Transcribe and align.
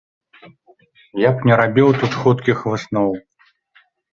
Я 1.27 1.35
б 1.35 1.45
не 1.51 1.55
рабіў 1.61 1.93
тут 2.01 2.17
хуткіх 2.25 2.67
высноў. 2.73 3.09